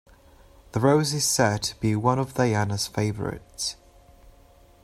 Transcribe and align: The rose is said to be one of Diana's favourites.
The 0.71 0.79
rose 0.79 1.13
is 1.13 1.25
said 1.25 1.61
to 1.61 1.79
be 1.79 1.95
one 1.95 2.17
of 2.17 2.33
Diana's 2.33 2.87
favourites. 2.87 3.75